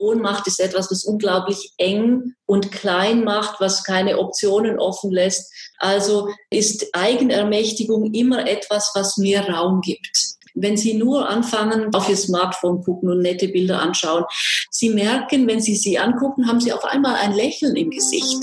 [0.00, 5.52] Ohnmacht ist etwas, das unglaublich eng und klein macht, was keine Optionen offen lässt.
[5.78, 10.36] Also ist Eigenermächtigung immer etwas, was mir Raum gibt.
[10.54, 14.24] Wenn Sie nur anfangen, auf Ihr Smartphone gucken und nette Bilder anschauen,
[14.70, 18.42] Sie merken, wenn Sie sie angucken, haben Sie auf einmal ein Lächeln im Gesicht.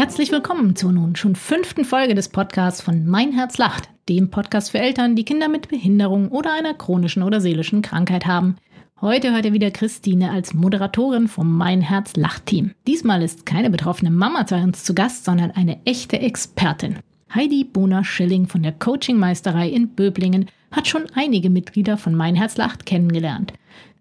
[0.00, 4.70] Herzlich willkommen zur nun schon fünften Folge des Podcasts von Mein Herz lacht, dem Podcast
[4.70, 8.56] für Eltern, die Kinder mit Behinderung oder einer chronischen oder seelischen Krankheit haben.
[9.02, 12.70] Heute hört ihr wieder Christine als Moderatorin vom Mein Herz lacht Team.
[12.86, 17.00] Diesmal ist keine betroffene Mama bei uns zu Gast, sondern eine echte Expertin.
[17.34, 22.86] Heidi Bohner-Schilling von der Coaching-Meisterei in Böblingen hat schon einige Mitglieder von Mein Herz lacht
[22.86, 23.52] kennengelernt.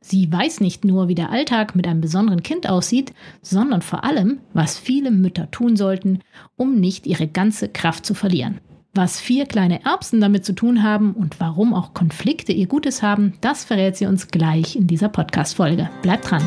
[0.09, 3.13] Sie weiß nicht nur, wie der Alltag mit einem besonderen Kind aussieht,
[3.43, 6.19] sondern vor allem, was viele Mütter tun sollten,
[6.55, 8.59] um nicht ihre ganze Kraft zu verlieren.
[8.95, 13.33] Was vier kleine Erbsen damit zu tun haben und warum auch Konflikte ihr Gutes haben,
[13.41, 15.91] das verrät sie uns gleich in dieser Podcast-Folge.
[16.01, 16.41] Bleibt dran!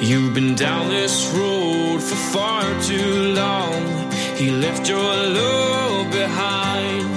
[0.00, 4.10] You've been down this road for far too long.
[4.36, 7.13] He left your love behind.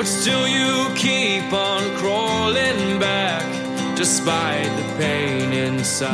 [0.00, 3.44] But still you keep on crawling back.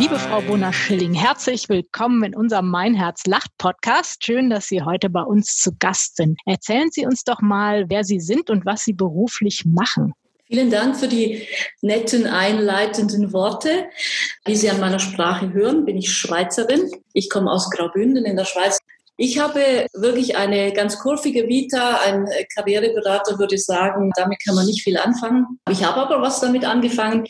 [0.00, 4.24] Liebe Frau Bonner-Schilling, herzlich willkommen in unserem Mein Herz lacht Podcast.
[4.24, 6.36] Schön, dass Sie heute bei uns zu Gast sind.
[6.46, 10.14] Erzählen Sie uns doch mal, wer Sie sind und was Sie beruflich machen.
[10.48, 11.46] Vielen Dank für die
[11.80, 13.84] netten einleitenden Worte.
[14.44, 16.90] Wie Sie an meiner Sprache hören, bin ich Schweizerin.
[17.12, 18.80] Ich komme aus Graubünden in der Schweiz.
[19.18, 22.00] Ich habe wirklich eine ganz kurvige Vita.
[22.04, 25.58] Ein Karriereberater würde sagen, damit kann man nicht viel anfangen.
[25.70, 27.24] Ich habe aber was damit angefangen.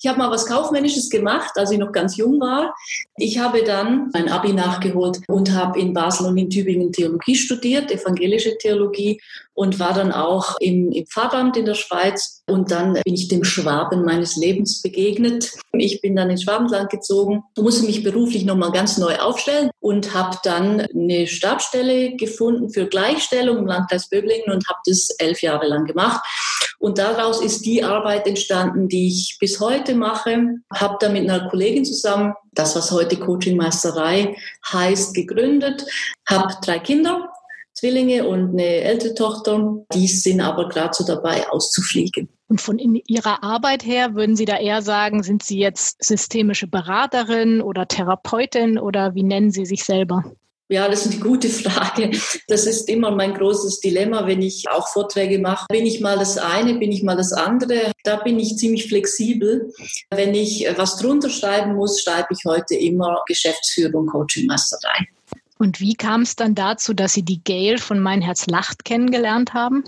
[0.00, 2.74] Ich habe mal was Kaufmännisches gemacht, als ich noch ganz jung war.
[3.16, 7.92] Ich habe dann ein Abi nachgeholt und habe in Basel und in Tübingen Theologie studiert,
[7.92, 9.20] evangelische Theologie
[9.58, 12.44] und war dann auch im, im Pfarramt in der Schweiz.
[12.46, 15.50] Und dann bin ich dem Schwaben meines Lebens begegnet.
[15.72, 20.38] Ich bin dann ins Schwabenland gezogen, musste mich beruflich nochmal ganz neu aufstellen und habe
[20.44, 25.86] dann eine Stabstelle gefunden für Gleichstellung im Landkreis Böblingen und habe das elf Jahre lang
[25.86, 26.20] gemacht.
[26.78, 30.60] Und daraus ist die Arbeit entstanden, die ich bis heute mache.
[30.72, 34.36] Habe da mit einer Kollegin zusammen das, was heute Coaching Meisterei
[34.72, 35.84] heißt, gegründet.
[36.28, 37.28] Habe drei Kinder,
[37.78, 39.84] Zwillinge und eine ältere Tochter.
[39.94, 42.28] Die sind aber gerade so dabei, auszufliegen.
[42.48, 46.66] Und von in Ihrer Arbeit her würden Sie da eher sagen, sind Sie jetzt systemische
[46.66, 50.24] Beraterin oder Therapeutin oder wie nennen Sie sich selber?
[50.70, 52.10] Ja, das ist eine gute Frage.
[52.48, 55.66] Das ist immer mein großes Dilemma, wenn ich auch Vorträge mache.
[55.70, 57.92] Bin ich mal das eine, bin ich mal das andere?
[58.04, 59.72] Da bin ich ziemlich flexibel.
[60.10, 65.06] Wenn ich was drunter schreiben muss, schreibe ich heute immer Geschäftsführung, Coaching, Masterei.
[65.58, 69.54] Und wie kam es dann dazu, dass Sie die Gail von Mein Herz lacht kennengelernt
[69.54, 69.84] haben?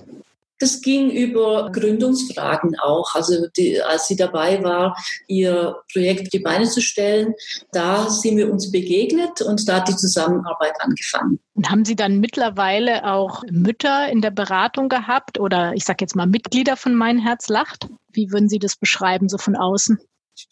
[0.60, 3.14] Das ging über Gründungsfragen auch.
[3.14, 4.94] Also die, als sie dabei war,
[5.26, 7.34] ihr Projekt auf die Beine zu stellen,
[7.72, 11.40] da sind wir uns begegnet und da hat die Zusammenarbeit angefangen.
[11.54, 16.14] Und haben Sie dann mittlerweile auch Mütter in der Beratung gehabt oder ich sage jetzt
[16.14, 17.88] mal Mitglieder von Mein Herz lacht?
[18.12, 19.98] Wie würden Sie das beschreiben, so von außen?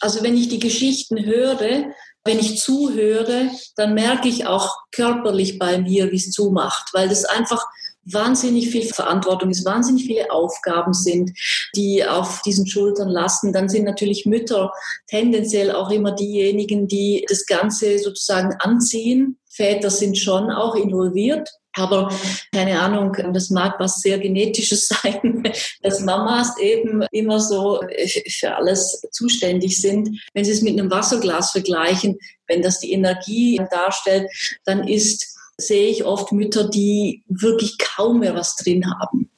[0.01, 1.93] Also wenn ich die Geschichten höre,
[2.29, 7.25] wenn ich zuhöre, dann merke ich auch körperlich bei mir, wie es zumacht, weil das
[7.25, 7.65] einfach
[8.05, 11.31] wahnsinnig viel Verantwortung ist, wahnsinnig viele Aufgaben sind,
[11.75, 13.55] die auf diesen Schultern lasten.
[13.55, 14.71] Dann sind natürlich Mütter
[15.07, 19.39] tendenziell auch immer diejenigen, die das Ganze sozusagen anziehen.
[19.49, 21.49] Väter sind schon auch involviert.
[21.79, 22.13] Aber
[22.53, 25.45] keine Ahnung, das mag was sehr Genetisches sein,
[25.83, 27.81] dass Mamas eben immer so
[28.29, 30.21] für alles zuständig sind.
[30.35, 34.31] Wenn Sie es mit einem Wasserglas vergleichen, wenn das die Energie darstellt,
[34.65, 39.29] dann ist sehe ich oft Mütter, die wirklich kaum mehr was drin haben.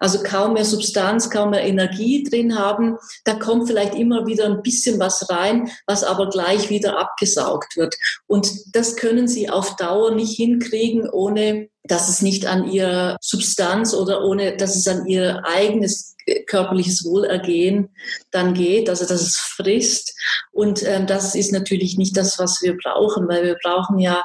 [0.00, 2.96] Also kaum mehr Substanz, kaum mehr Energie drin haben.
[3.24, 7.94] Da kommt vielleicht immer wieder ein bisschen was rein, was aber gleich wieder abgesaugt wird.
[8.26, 13.92] Und das können sie auf Dauer nicht hinkriegen, ohne dass es nicht an ihrer Substanz
[13.92, 16.14] oder ohne dass es an ihr eigenes
[16.46, 17.90] körperliches Wohlergehen
[18.30, 20.14] dann geht, also dass es frisst.
[20.52, 24.24] Und ähm, das ist natürlich nicht das, was wir brauchen, weil wir brauchen ja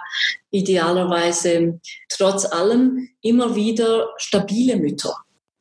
[0.52, 1.80] idealerweise
[2.10, 5.16] trotz allem immer wieder stabile Mütter.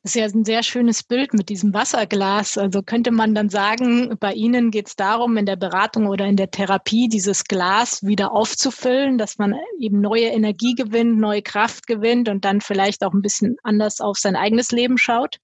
[0.09, 2.57] Das ist ja ein sehr schönes Bild mit diesem Wasserglas.
[2.57, 6.37] Also könnte man dann sagen, bei Ihnen geht es darum, in der Beratung oder in
[6.37, 12.31] der Therapie dieses Glas wieder aufzufüllen, dass man eben neue Energie gewinnt, neue Kraft gewinnt
[12.31, 15.37] und dann vielleicht auch ein bisschen anders auf sein eigenes Leben schaut?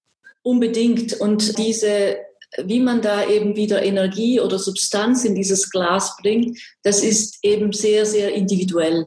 [0.42, 1.12] Unbedingt.
[1.20, 2.16] Und diese,
[2.64, 7.74] wie man da eben wieder Energie oder Substanz in dieses Glas bringt, das ist eben
[7.74, 9.04] sehr, sehr individuell.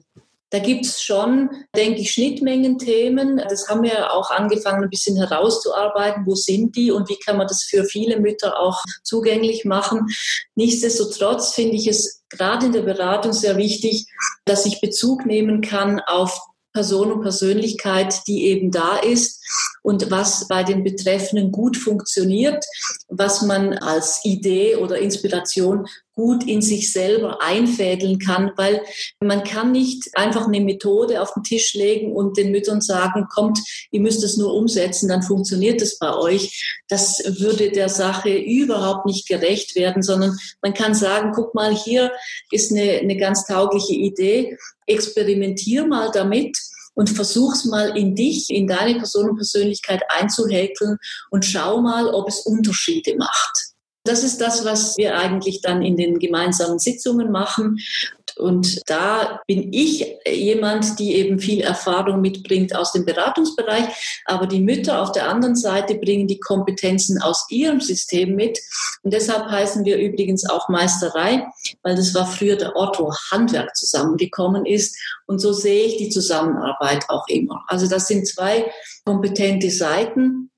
[0.50, 3.42] Da gibt's schon, denke ich, Schnittmengenthemen.
[3.50, 6.26] Das haben wir auch angefangen, ein bisschen herauszuarbeiten.
[6.26, 10.08] Wo sind die und wie kann man das für viele Mütter auch zugänglich machen?
[10.56, 14.08] Nichtsdestotrotz finde ich es gerade in der Beratung sehr wichtig,
[14.46, 16.40] dass ich Bezug nehmen kann auf
[16.78, 19.44] Person und Persönlichkeit, die eben da ist
[19.82, 22.64] und was bei den Betreffenden gut funktioniert,
[23.08, 28.81] was man als Idee oder Inspiration gut in sich selber einfädeln kann, weil
[29.24, 33.60] man kann nicht einfach eine Methode auf den Tisch legen und den Müttern sagen, kommt,
[33.92, 36.81] ihr müsst es nur umsetzen, dann funktioniert es bei euch.
[36.90, 42.12] Das würde der Sache überhaupt nicht gerecht werden, sondern man kann sagen, guck mal, hier
[42.50, 46.58] ist eine, eine ganz taugliche Idee, experimentier mal damit
[46.96, 50.98] und versuch's mal in dich, in deine Personenpersönlichkeit einzuhäkeln
[51.30, 53.67] und schau mal, ob es Unterschiede macht.
[54.07, 57.80] Das ist das, was wir eigentlich dann in den gemeinsamen Sitzungen machen.
[58.38, 63.86] Und da bin ich jemand, die eben viel Erfahrung mitbringt aus dem Beratungsbereich.
[64.25, 68.59] Aber die Mütter auf der anderen Seite bringen die Kompetenzen aus ihrem System mit.
[69.04, 71.45] Und deshalb heißen wir übrigens auch Meisterei,
[71.83, 74.95] weil das war früher der Ort, wo Handwerk zusammengekommen ist.
[75.25, 77.63] Und so sehe ich die Zusammenarbeit auch immer.
[77.68, 78.71] Also das sind zwei
[79.03, 80.51] kompetente Seiten.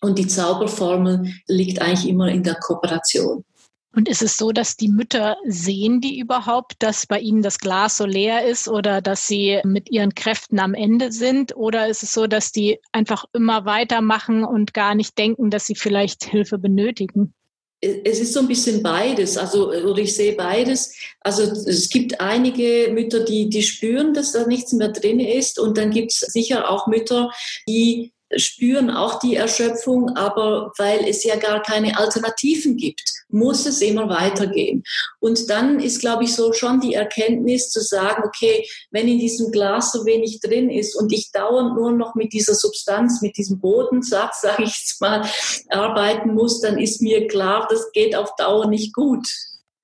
[0.00, 3.44] Und die Zauberformel liegt eigentlich immer in der Kooperation.
[3.92, 7.96] Und ist es so, dass die Mütter sehen die überhaupt, dass bei ihnen das Glas
[7.96, 11.56] so leer ist oder dass sie mit ihren Kräften am Ende sind?
[11.56, 15.74] Oder ist es so, dass die einfach immer weitermachen und gar nicht denken, dass sie
[15.74, 17.34] vielleicht Hilfe benötigen?
[17.82, 20.94] es ist so ein bisschen beides, also oder ich sehe beides.
[21.20, 25.78] Also es gibt einige Mütter, die die spüren, dass da nichts mehr drin ist, und
[25.78, 27.30] dann gibt es sicher auch Mütter,
[27.66, 33.80] die spüren auch die Erschöpfung, aber weil es ja gar keine Alternativen gibt, muss es
[33.80, 34.84] immer weitergehen.
[35.18, 39.50] Und dann ist, glaube ich, so schon die Erkenntnis zu sagen, okay, wenn in diesem
[39.50, 43.60] Glas so wenig drin ist und ich dauernd nur noch mit dieser Substanz, mit diesem
[43.60, 45.28] Bodensatz, sage ich jetzt mal,
[45.68, 49.28] arbeiten muss, dann ist mir klar, das geht auf Dauer nicht gut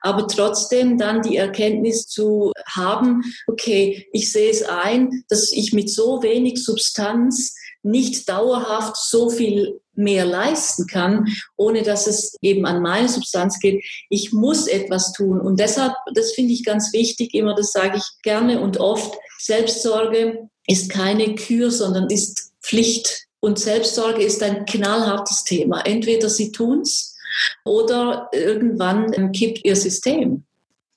[0.00, 5.90] aber trotzdem dann die Erkenntnis zu haben, okay, ich sehe es ein, dass ich mit
[5.90, 12.82] so wenig Substanz nicht dauerhaft so viel mehr leisten kann, ohne dass es eben an
[12.82, 13.84] meine Substanz geht.
[14.10, 15.40] Ich muss etwas tun.
[15.40, 20.48] Und deshalb, das finde ich ganz wichtig, immer das sage ich gerne und oft, Selbstsorge
[20.66, 23.26] ist keine Kür, sondern ist Pflicht.
[23.40, 25.80] Und Selbstsorge ist ein knallhartes Thema.
[25.82, 27.16] Entweder sie tun's
[27.64, 30.44] oder irgendwann kippt ihr System.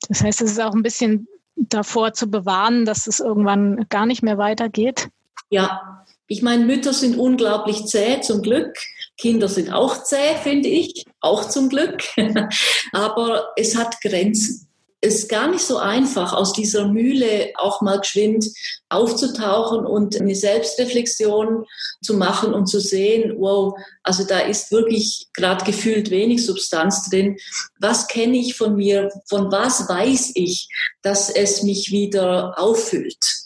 [0.08, 4.24] Das heißt, es ist auch ein bisschen davor zu bewahren, dass es irgendwann gar nicht
[4.24, 5.10] mehr weitergeht.
[5.50, 5.99] Ja,
[6.32, 8.78] ich meine, Mütter sind unglaublich zäh, zum Glück.
[9.18, 12.04] Kinder sind auch zäh, finde ich, auch zum Glück.
[12.94, 14.68] Aber es hat Grenzen.
[15.02, 18.46] Es ist gar nicht so einfach, aus dieser Mühle auch mal geschwind
[18.90, 21.66] aufzutauchen und eine Selbstreflexion
[22.04, 23.74] zu machen und zu sehen, wow,
[24.04, 27.38] also da ist wirklich gerade gefühlt wenig Substanz drin.
[27.80, 29.10] Was kenne ich von mir?
[29.28, 30.68] Von was weiß ich,
[31.02, 33.39] dass es mich wieder auffüllt?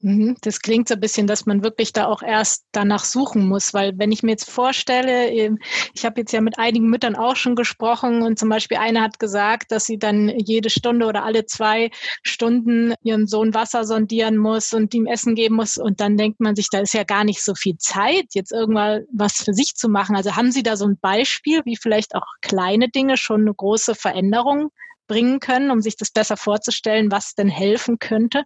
[0.00, 0.36] Mhm.
[0.42, 3.92] Das klingt so ein bisschen, dass man wirklich da auch erst danach suchen muss, weil
[3.96, 5.58] wenn ich mir jetzt vorstelle, ähm,
[5.94, 9.18] ich habe jetzt ja mit einigen Müttern auch schon gesprochen und zum Beispiel eine hat
[9.18, 11.90] gesagt, dass sie dann jede Stunde oder alle zwei
[12.22, 16.54] Stunden ihrem Sohn Wasser sondieren muss und ihm Essen geben muss und dann denkt man
[16.54, 19.88] sich, da ist ja gar nicht so viel Zeit, jetzt irgendwann was für sich zu
[19.88, 20.16] machen.
[20.16, 23.94] Also haben Sie da so ein Beispiel, wie vielleicht auch kleine Dinge schon eine große
[23.94, 24.70] Veränderung
[25.08, 28.44] bringen können, um sich das besser vorzustellen, was denn helfen könnte?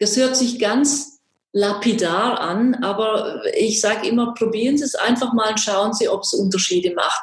[0.00, 1.20] Das hört sich ganz
[1.52, 6.22] lapidar an, aber ich sage immer, probieren Sie es einfach mal und schauen Sie, ob
[6.22, 7.20] es Unterschiede macht.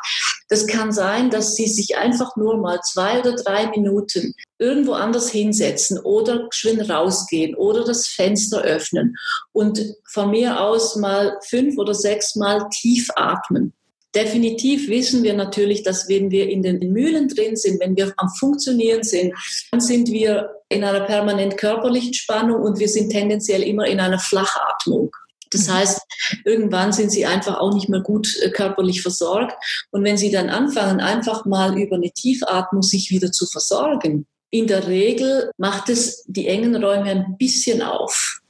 [0.50, 5.30] Das kann sein, dass Sie sich einfach nur mal zwei oder drei Minuten irgendwo anders
[5.30, 9.16] hinsetzen oder geschwind rausgehen oder das Fenster öffnen
[9.54, 13.74] und von mir aus mal fünf oder sechs Mal tief atmen.
[14.18, 18.30] Definitiv wissen wir natürlich, dass wenn wir in den Mühlen drin sind, wenn wir am
[18.30, 19.32] Funktionieren sind,
[19.70, 24.18] dann sind wir in einer permanent körperlichen Spannung und wir sind tendenziell immer in einer
[24.18, 25.12] Flachatmung.
[25.52, 25.74] Das mhm.
[25.74, 26.02] heißt,
[26.46, 29.54] irgendwann sind sie einfach auch nicht mehr gut äh, körperlich versorgt.
[29.92, 34.66] Und wenn sie dann anfangen, einfach mal über eine Tiefatmung sich wieder zu versorgen, in
[34.66, 38.42] der Regel macht es die engen Räume ein bisschen auf.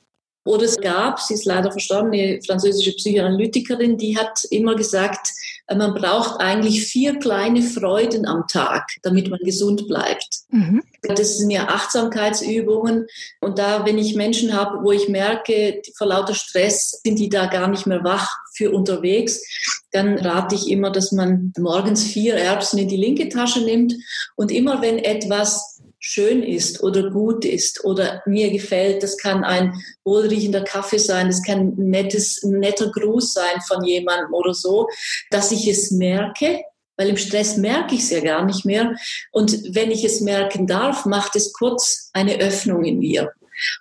[0.48, 5.34] Oder es gab, sie ist leider verstorben, eine französische Psychoanalytikerin, die hat immer gesagt,
[5.68, 10.44] äh, man braucht eigentlich vier kleine Freuden am Tag, damit man gesund bleibt.
[10.50, 10.84] Mhm.
[11.02, 13.08] Das sind ja Achtsamkeitsübungen.
[13.42, 17.48] Und da, wenn ich Menschen habe, wo ich merke, vor lauter Stress sind die da
[17.48, 19.44] gar nicht mehr wach für unterwegs,
[19.92, 23.94] dann rate ich immer, dass man morgens vier Erbsen in die linke Tasche nimmt
[24.36, 29.04] und immer wenn etwas schön ist oder gut ist oder mir gefällt.
[29.04, 29.74] Das kann ein
[30.04, 34.88] wohlriechender Kaffee sein, das kann ein, nettes, ein netter Gruß sein von jemandem oder so,
[35.32, 36.62] dass ich es merke,
[36.98, 38.96] weil im Stress merke ich es ja gar nicht mehr.
[39.32, 43.32] Und wenn ich es merken darf, macht es kurz eine Öffnung in mir.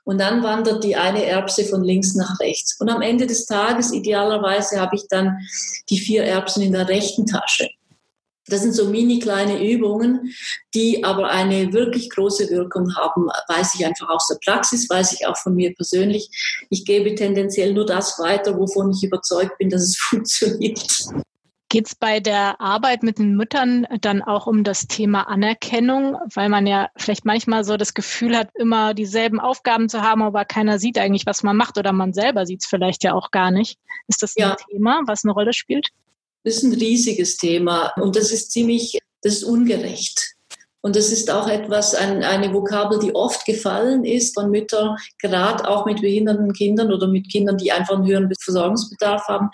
[0.05, 2.81] Und dann wandert die eine Erbse von links nach rechts.
[2.81, 5.39] Und am Ende des Tages, idealerweise, habe ich dann
[5.91, 7.69] die vier Erbsen in der rechten Tasche.
[8.49, 10.33] Das sind so mini kleine Übungen,
[10.75, 15.27] die aber eine wirklich große Wirkung haben, weiß ich einfach aus der Praxis, weiß ich
[15.27, 16.31] auch von mir persönlich.
[16.71, 20.81] Ich gebe tendenziell nur das weiter, wovon ich überzeugt bin, dass es funktioniert.
[21.69, 26.49] Geht es bei der Arbeit mit den Müttern dann auch um das Thema Anerkennung, weil
[26.49, 30.79] man ja vielleicht manchmal so das Gefühl hat, immer dieselben Aufgaben zu haben, aber keiner
[30.79, 33.81] sieht eigentlich, was man macht oder man selber sieht es vielleicht ja auch gar nicht.
[34.07, 34.53] Ist das ja.
[34.53, 35.89] ein Thema, was eine Rolle spielt?
[36.47, 40.37] Das ist ein riesiges Thema und das ist ziemlich, das ist ungerecht.
[40.81, 45.69] Und das ist auch etwas, ein, eine Vokabel, die oft gefallen ist von Müttern, gerade
[45.69, 49.51] auch mit behinderten Kindern oder mit Kindern, die einfach einen höheren Versorgungsbedarf haben,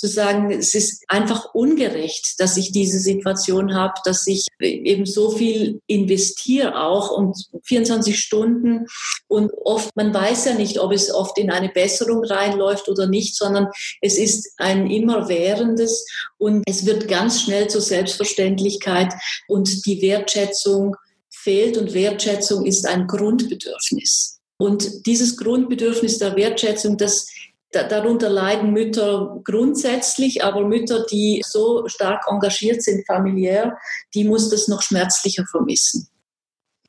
[0.00, 5.30] zu sagen, es ist einfach ungerecht, dass ich diese Situation habe, dass ich eben so
[5.30, 8.86] viel investiere auch und 24 Stunden
[9.28, 13.36] und oft, man weiß ja nicht, ob es oft in eine Besserung reinläuft oder nicht,
[13.36, 13.66] sondern
[14.00, 16.06] es ist ein immerwährendes
[16.38, 19.12] und es wird ganz schnell zur Selbstverständlichkeit
[19.48, 20.96] und die Wertschätzung
[21.28, 24.40] fehlt und Wertschätzung ist ein Grundbedürfnis.
[24.56, 27.26] Und dieses Grundbedürfnis der Wertschätzung, das
[27.72, 33.78] Darunter leiden Mütter grundsätzlich, aber Mütter, die so stark engagiert sind familiär,
[34.14, 36.08] die muss das noch schmerzlicher vermissen.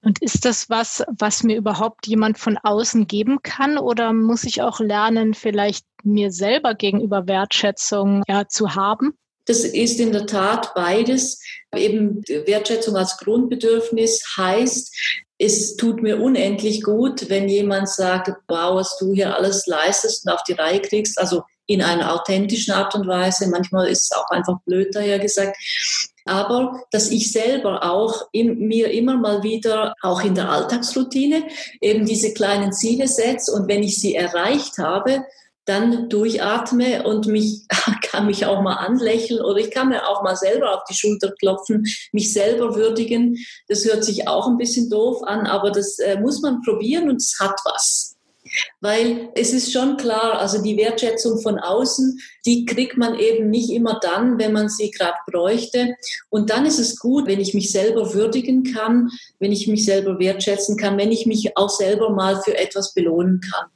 [0.04, 3.78] Und ist das was, was mir überhaupt jemand von außen geben kann?
[3.78, 9.14] Oder muss ich auch lernen, vielleicht mir selber gegenüber Wertschätzung ja, zu haben?
[9.46, 11.40] Das ist in der Tat beides.
[11.76, 18.98] Eben Wertschätzung als Grundbedürfnis heißt, es tut mir unendlich gut, wenn jemand sagt, wow, was
[19.00, 23.08] du hier alles leistest und auf die Reihe kriegst, also in einer authentischen Art und
[23.08, 23.50] Weise.
[23.50, 25.58] Manchmal ist es auch einfach blöd daher gesagt.
[26.26, 31.44] Aber dass ich selber auch in, mir immer mal wieder, auch in der Alltagsroutine,
[31.80, 35.24] eben diese kleinen Ziele setze und wenn ich sie erreicht habe,
[35.66, 37.68] dann durchatme und mich
[38.04, 41.32] kann mich auch mal anlächeln oder ich kann mir auch mal selber auf die Schulter
[41.40, 43.38] klopfen, mich selber würdigen.
[43.68, 47.18] Das hört sich auch ein bisschen doof an, aber das äh, muss man probieren und
[47.18, 48.16] es hat was.
[48.82, 53.70] Weil es ist schon klar, also die Wertschätzung von außen, die kriegt man eben nicht
[53.70, 55.96] immer dann, wenn man sie gerade bräuchte.
[56.30, 60.20] Und dann ist es gut, wenn ich mich selber würdigen kann, wenn ich mich selber
[60.20, 63.70] wertschätzen kann, wenn ich mich auch selber mal für etwas belohnen kann.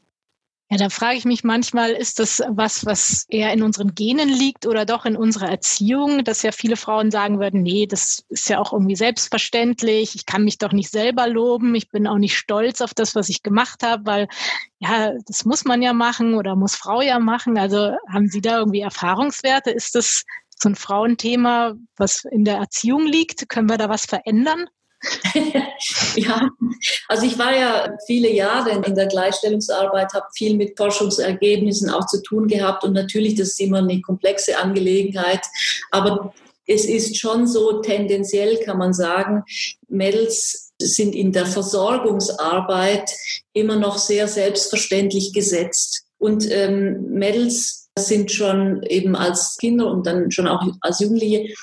[0.72, 4.65] Ja, da frage ich mich manchmal, ist das was, was eher in unseren Genen liegt
[4.65, 8.57] oder doch in unserer Erziehung, dass ja viele Frauen sagen würden, nee, das ist ja
[8.57, 12.81] auch irgendwie selbstverständlich, ich kann mich doch nicht selber loben, ich bin auch nicht stolz
[12.81, 14.27] auf das, was ich gemacht habe, weil
[14.79, 17.60] ja, das muss man ja machen oder muss Frau ja machen.
[17.60, 19.69] Also haben Sie da irgendwie Erfahrungswerte?
[19.69, 20.24] Ist das
[20.57, 23.50] so ein Frauenthema, was in der Erziehung liegt?
[23.50, 24.65] Können wir da was verändern?
[26.16, 26.50] ja,
[27.08, 32.22] also ich war ja viele Jahre in der Gleichstellungsarbeit, habe viel mit Forschungsergebnissen auch zu
[32.22, 35.42] tun gehabt und natürlich, das ist immer eine komplexe Angelegenheit,
[35.92, 36.34] aber
[36.68, 39.44] es ist schon so tendenziell, kann man sagen,
[39.88, 43.12] Mädels sind in der Versorgungsarbeit
[43.54, 46.04] immer noch sehr selbstverständlich gesetzt.
[46.18, 51.54] Und ähm, Mädels sind schon eben als Kinder und dann schon auch als Jugendliche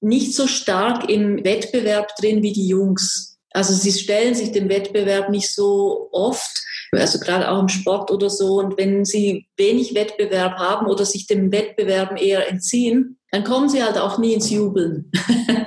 [0.00, 3.38] nicht so stark im Wettbewerb drin wie die Jungs.
[3.52, 8.30] Also sie stellen sich dem Wettbewerb nicht so oft, also gerade auch im Sport oder
[8.30, 8.58] so.
[8.58, 13.82] Und wenn sie wenig Wettbewerb haben oder sich dem Wettbewerben eher entziehen, dann kommen sie
[13.82, 15.10] halt auch nie ins Jubeln.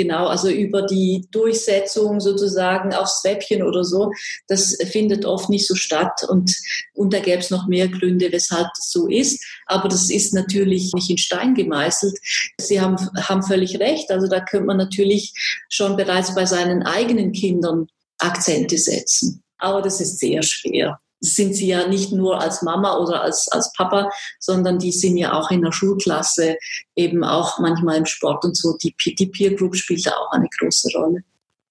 [0.00, 4.10] genau, also über die Durchsetzung sozusagen aufs Swäppchen oder so,
[4.48, 6.22] das findet oft nicht so statt.
[6.26, 6.56] Und,
[6.94, 9.44] und da gäbe es noch mehr Gründe, weshalb das so ist.
[9.66, 12.16] Aber das ist natürlich nicht in Stein gemeißelt.
[12.58, 14.10] Sie haben, haben völlig recht.
[14.10, 15.34] Also da könnte man natürlich
[15.68, 17.86] schon bereits bei seinen eigenen Kindern
[18.18, 19.42] Akzente setzen.
[19.58, 23.72] Aber das ist sehr schwer sind sie ja nicht nur als Mama oder als, als
[23.72, 26.56] Papa, sondern die sind ja auch in der Schulklasse,
[26.96, 28.76] eben auch manchmal im Sport und so.
[28.82, 31.22] Die, die Peer Group spielt da auch eine große Rolle.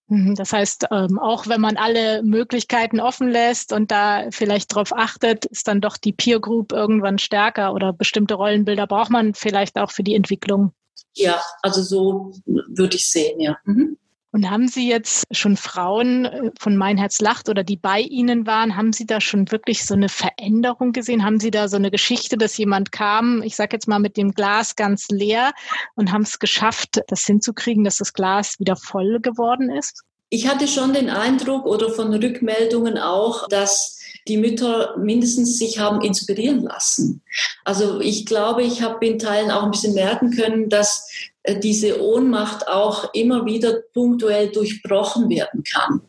[0.10, 4.92] Mhm, das heißt, ähm, auch wenn man alle Möglichkeiten offen lässt und da vielleicht darauf
[4.92, 9.78] achtet, ist dann doch die Peer Group irgendwann stärker oder bestimmte Rollenbilder braucht man vielleicht
[9.78, 10.74] auch für die Entwicklung.
[11.14, 13.58] Ja, also so würde ich sehen, ja.
[13.66, 13.98] Mhm.
[14.32, 18.46] Und haben Sie jetzt schon Frauen äh, von Mein Herz lacht oder die bei Ihnen
[18.46, 21.26] waren, haben Sie da schon wirklich so eine Veränderung gesehen?
[21.26, 24.32] Haben Sie da so eine Geschichte, dass jemand kam, ich sage jetzt mal mit dem
[24.34, 25.54] Glas ganz leer
[25.96, 30.04] und haben es geschafft, das hinzukriegen, dass das Glas wieder voll geworden ist?
[30.30, 36.02] ich hatte schon den Eindruck oder von Rückmeldungen auch, dass die Mütter mindestens sich haben
[36.02, 37.22] inspirieren lassen.
[37.66, 41.10] Also ich glaube, ich habe in Teilen auch ein bisschen merken können, dass
[41.48, 46.02] diese Ohnmacht auch immer wieder punktuell durchbrochen werden kann.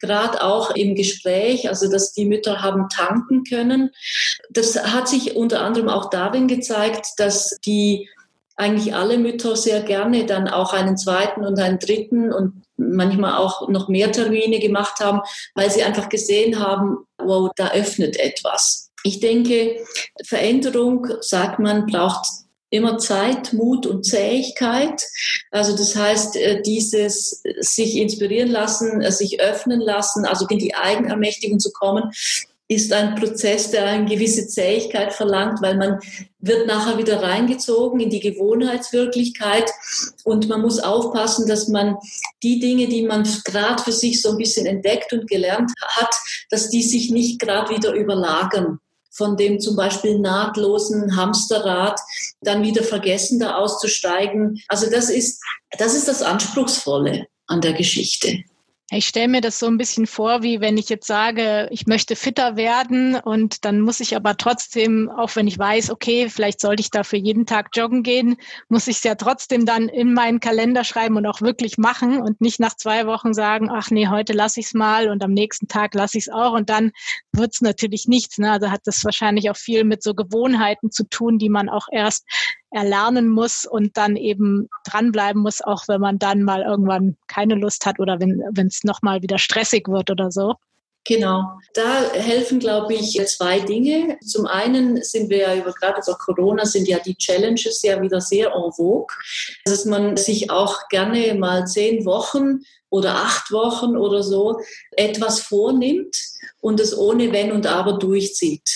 [0.00, 3.90] Gerade auch im Gespräch, also dass die Mütter haben tanken können.
[4.50, 8.08] Das hat sich unter anderem auch darin gezeigt, dass die
[8.56, 13.68] eigentlich alle Mütter sehr gerne dann auch einen zweiten und einen dritten und manchmal auch
[13.68, 15.20] noch mehr Termine gemacht haben,
[15.54, 18.90] weil sie einfach gesehen haben, wow, da öffnet etwas.
[19.04, 19.76] Ich denke,
[20.24, 22.26] Veränderung, sagt man, braucht
[22.70, 25.04] immer Zeit, Mut und Zähigkeit.
[25.50, 30.74] Also das heißt, äh, dieses sich inspirieren lassen, äh, sich öffnen lassen, also in die
[30.74, 32.10] Eigenermächtigung zu kommen,
[32.70, 35.98] ist ein Prozess, der eine gewisse Zähigkeit verlangt, weil man
[36.38, 39.70] wird nachher wieder reingezogen in die Gewohnheitswirklichkeit
[40.24, 41.96] und man muss aufpassen, dass man
[42.42, 46.14] die Dinge, die man gerade für sich so ein bisschen entdeckt und gelernt hat,
[46.50, 48.78] dass die sich nicht gerade wieder überlagern
[49.18, 52.00] von dem zum Beispiel nahtlosen Hamsterrad,
[52.40, 54.62] dann wieder vergessen, da auszusteigen.
[54.68, 55.42] Also das ist,
[55.76, 58.44] das ist das Anspruchsvolle an der Geschichte.
[58.90, 62.16] Ich stelle mir das so ein bisschen vor, wie wenn ich jetzt sage, ich möchte
[62.16, 66.80] fitter werden und dann muss ich aber trotzdem, auch wenn ich weiß, okay, vielleicht sollte
[66.80, 68.36] ich dafür jeden Tag joggen gehen,
[68.70, 72.40] muss ich es ja trotzdem dann in meinen Kalender schreiben und auch wirklich machen und
[72.40, 75.68] nicht nach zwei Wochen sagen, ach nee, heute lasse ich es mal und am nächsten
[75.68, 76.92] Tag lasse ich es auch und dann
[77.30, 78.38] wird es natürlich nichts.
[78.38, 78.50] Ne?
[78.50, 82.24] Also hat das wahrscheinlich auch viel mit so Gewohnheiten zu tun, die man auch erst
[82.70, 87.86] erlernen muss und dann eben dranbleiben muss, auch wenn man dann mal irgendwann keine Lust
[87.86, 90.54] hat oder wenn es nochmal wieder stressig wird oder so.
[91.08, 91.58] Genau.
[91.72, 94.18] Da helfen, glaube ich, zwei Dinge.
[94.20, 98.20] Zum einen sind wir ja über, gerade über Corona sind ja die Challenges ja wieder
[98.20, 99.06] sehr en vogue.
[99.64, 102.60] Dass man sich auch gerne mal zehn Wochen
[102.90, 104.60] oder acht Wochen oder so
[104.90, 106.14] etwas vornimmt
[106.60, 108.68] und es ohne Wenn und Aber durchzieht.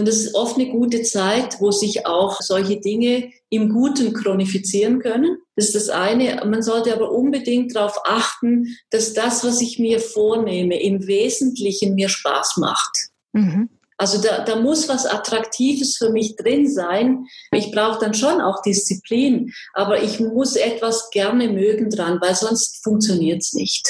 [0.00, 4.98] Und es ist oft eine gute Zeit, wo sich auch solche Dinge im Guten chronifizieren
[4.98, 5.36] können.
[5.56, 6.42] Das ist das eine.
[6.46, 12.08] Man sollte aber unbedingt darauf achten, dass das, was ich mir vornehme, im Wesentlichen mir
[12.08, 13.10] Spaß macht.
[13.32, 13.68] Mhm.
[13.98, 17.26] Also da, da muss was Attraktives für mich drin sein.
[17.52, 22.82] Ich brauche dann schon auch Disziplin, aber ich muss etwas gerne mögen dran, weil sonst
[22.82, 23.86] funktioniert es nicht.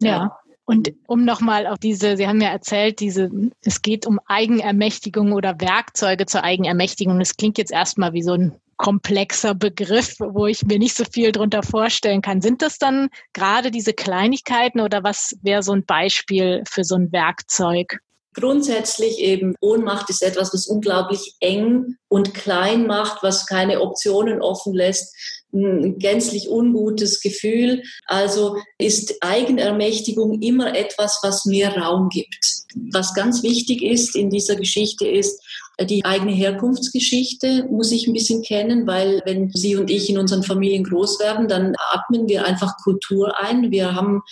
[0.00, 0.38] Ja.
[0.68, 3.30] Und um nochmal auf diese, Sie haben ja erzählt, diese,
[3.64, 7.18] es geht um Eigenermächtigung oder Werkzeuge zur Eigenermächtigung.
[7.18, 11.32] Das klingt jetzt erstmal wie so ein komplexer Begriff, wo ich mir nicht so viel
[11.32, 12.42] drunter vorstellen kann.
[12.42, 17.12] Sind das dann gerade diese Kleinigkeiten oder was wäre so ein Beispiel für so ein
[17.12, 18.00] Werkzeug?
[18.34, 24.74] Grundsätzlich eben Ohnmacht ist etwas, was unglaublich eng und klein macht, was keine Optionen offen
[24.74, 25.16] lässt
[25.52, 27.82] ein gänzlich ungutes Gefühl.
[28.06, 32.64] Also ist Eigenermächtigung immer etwas, was mir Raum gibt.
[32.92, 35.42] Was ganz wichtig ist in dieser Geschichte ist,
[35.84, 40.42] die eigene Herkunftsgeschichte muss ich ein bisschen kennen, weil wenn Sie und ich in unseren
[40.42, 43.70] Familien groß werden, dann atmen wir einfach Kultur ein.
[43.70, 44.22] Wir haben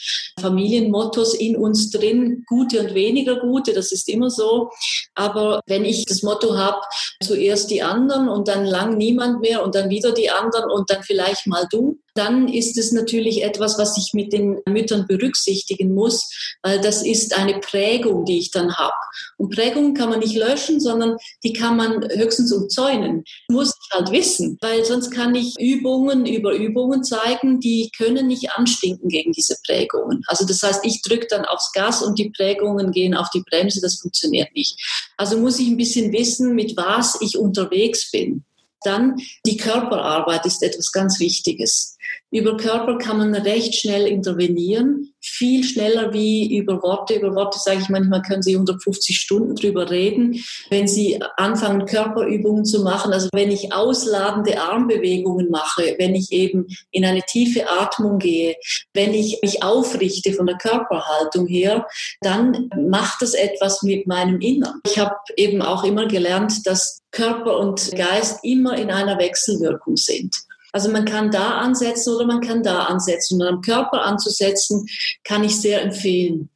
[0.40, 4.70] Familienmottos in uns drin, gute und weniger gute, das ist immer so.
[5.14, 6.80] Aber wenn ich das Motto habe,
[7.22, 11.02] zuerst die anderen und dann lang niemand mehr und dann wieder die anderen und dann
[11.02, 16.29] vielleicht mal du, dann ist es natürlich etwas, was ich mit den Müttern berücksichtigen muss,
[16.62, 18.94] weil das ist eine Prägung, die ich dann habe.
[19.37, 23.24] Und Prägungen kann man nicht löschen, sondern die kann man höchstens umzäunen.
[23.50, 28.50] Muss ich halt wissen, weil sonst kann ich Übungen über Übungen zeigen, die können nicht
[28.52, 30.22] anstinken gegen diese Prägungen.
[30.26, 33.81] Also das heißt, ich drücke dann aufs Gas und die Prägungen gehen auf die Bremse,
[33.81, 34.79] das funktioniert nicht.
[35.16, 38.44] Also muss ich ein bisschen wissen, mit was ich unterwegs bin.
[38.83, 41.95] Dann die Körperarbeit ist etwas ganz Wichtiges.
[42.31, 47.14] Über Körper kann man recht schnell intervenieren, viel schneller wie über Worte.
[47.14, 50.42] Über Worte sage ich manchmal, können Sie 150 Stunden drüber reden.
[50.69, 56.66] Wenn Sie anfangen, Körperübungen zu machen, also wenn ich ausladende Armbewegungen mache, wenn ich eben
[56.90, 58.57] in eine tiefe Atmung gehe,
[58.92, 61.87] wenn ich mich aufrichte von der Körperhaltung her,
[62.21, 64.81] dann macht das etwas mit meinem Innern.
[64.87, 70.37] Ich habe eben auch immer gelernt, dass Körper und Geist immer in einer Wechselwirkung sind.
[70.76, 73.40] Also man kann da ansetzen oder man kann da ansetzen.
[73.40, 74.86] Und am Körper anzusetzen,
[75.24, 76.50] kann ich sehr empfehlen.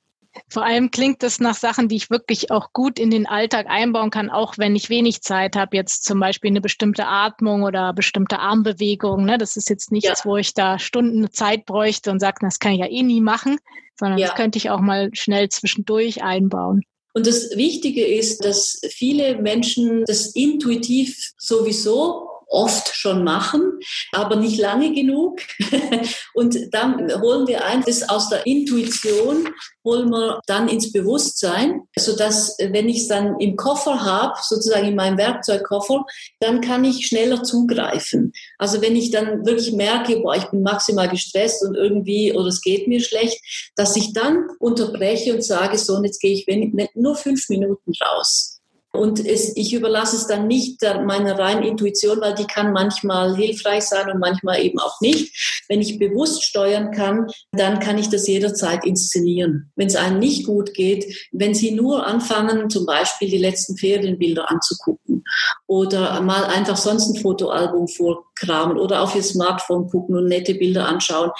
[0.50, 4.10] Vor allem klingt das nach Sachen, die ich wirklich auch gut in den Alltag einbauen
[4.10, 5.74] kann, auch wenn ich wenig Zeit habe.
[5.74, 9.24] Jetzt zum Beispiel eine bestimmte Atmung oder bestimmte Armbewegung.
[9.24, 9.38] Ne?
[9.38, 10.24] Das ist jetzt nichts, ja.
[10.24, 13.56] wo ich da Stunden Zeit bräuchte und sage, das kann ich ja eh nie machen,
[13.98, 14.26] sondern ja.
[14.26, 16.82] das könnte ich auch mal schnell zwischendurch einbauen.
[17.14, 23.78] Und das Wichtige ist, dass viele Menschen das intuitiv sowieso oft schon machen,
[24.12, 25.40] aber nicht lange genug.
[26.34, 29.48] Und dann holen wir ein, das aus der Intuition
[29.84, 34.94] holen wir dann ins Bewusstsein, sodass, wenn ich es dann im Koffer habe, sozusagen in
[34.94, 36.04] meinem Werkzeugkoffer,
[36.40, 38.32] dann kann ich schneller zugreifen.
[38.58, 42.60] Also wenn ich dann wirklich merke, boah, ich bin maximal gestresst und irgendwie, oder es
[42.60, 43.40] geht mir schlecht,
[43.76, 46.46] dass ich dann unterbreche und sage, so, und jetzt gehe ich
[46.94, 48.59] nur fünf Minuten raus.
[48.92, 53.84] Und es, ich überlasse es dann nicht meiner reinen Intuition, weil die kann manchmal hilfreich
[53.84, 55.64] sein und manchmal eben auch nicht.
[55.68, 59.70] Wenn ich bewusst steuern kann, dann kann ich das jederzeit inszenieren.
[59.76, 64.50] Wenn es einem nicht gut geht, wenn Sie nur anfangen, zum Beispiel die letzten Ferienbilder
[64.50, 65.22] anzugucken
[65.68, 70.88] oder mal einfach sonst ein Fotoalbum vorkramen oder auf Ihr Smartphone gucken und nette Bilder
[70.88, 71.30] anschauen.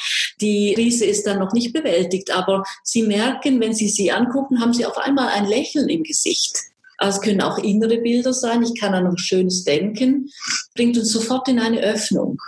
[0.40, 4.72] Die Krise ist dann noch nicht bewältigt, aber Sie merken, wenn Sie sie angucken, haben
[4.72, 6.69] Sie auf einmal ein Lächeln im Gesicht.
[7.00, 8.62] Also es können auch innere Bilder sein.
[8.62, 10.28] Ich kann an ein schönes Denken,
[10.74, 12.38] bringt uns sofort in eine Öffnung.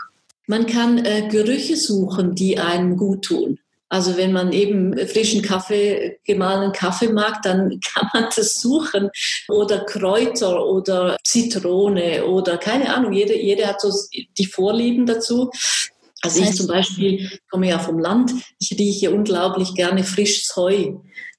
[0.47, 3.59] Man kann äh, Gerüche suchen, die einem gut tun.
[3.89, 9.09] Also wenn man eben frischen Kaffee, gemahlenen Kaffee mag, dann kann man das suchen.
[9.49, 13.15] Oder Kräuter oder Zitrone oder keine Ahnung.
[13.15, 13.91] Jeder, jeder hat so
[14.37, 15.51] die Vorlieben dazu.
[16.21, 18.33] Also ich zum Beispiel komme ja vom Land.
[18.61, 20.93] Ich rieche unglaublich gerne frisches Heu.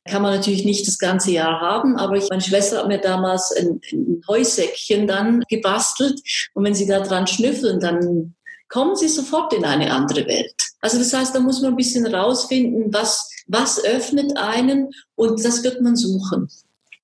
[0.06, 3.52] Kann man natürlich nicht das ganze Jahr haben, aber ich, meine Schwester hat mir damals
[3.56, 6.20] ein, ein Heusäckchen dann gebastelt
[6.54, 8.36] und wenn sie da dran schnüffeln, dann
[8.68, 10.56] kommen sie sofort in eine andere Welt.
[10.82, 15.63] Also das heißt, da muss man ein bisschen rausfinden, was, was öffnet einen und das
[15.63, 16.50] wird man suchen.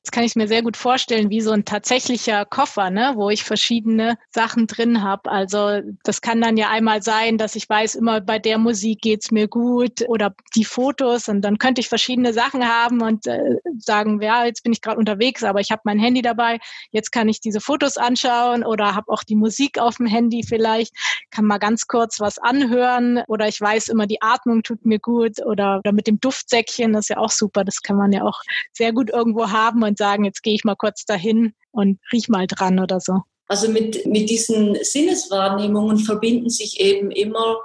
[0.10, 3.44] Das kann ich mir sehr gut vorstellen, wie so ein tatsächlicher Koffer, ne, wo ich
[3.44, 5.30] verschiedene Sachen drin habe.
[5.30, 9.30] Also das kann dann ja einmal sein, dass ich weiß, immer bei der Musik geht's
[9.30, 14.20] mir gut oder die Fotos und dann könnte ich verschiedene Sachen haben und äh, sagen,
[14.20, 16.58] ja, jetzt bin ich gerade unterwegs, aber ich habe mein Handy dabei,
[16.90, 20.92] jetzt kann ich diese Fotos anschauen oder habe auch die Musik auf dem Handy vielleicht,
[21.30, 25.46] kann mal ganz kurz was anhören oder ich weiß immer, die Atmung tut mir gut
[25.46, 28.42] oder, oder mit dem Duftsäckchen, das ist ja auch super, das kann man ja auch
[28.74, 32.48] sehr gut irgendwo haben und sagen, jetzt gehe ich mal kurz dahin und riech mal
[32.48, 33.22] dran oder so.
[33.52, 37.58] Also mit, mit diesen Sinneswahrnehmungen verbinden sich eben immer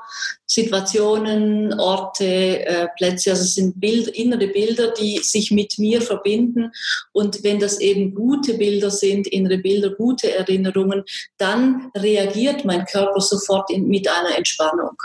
[0.46, 3.32] Situationen, Orte, äh, Plätze.
[3.32, 6.72] Also es sind Bild, innere Bilder, die sich mit mir verbinden.
[7.12, 11.04] Und wenn das eben gute Bilder sind, innere Bilder, gute Erinnerungen,
[11.36, 14.96] dann reagiert mein Körper sofort in, mit einer Entspannung.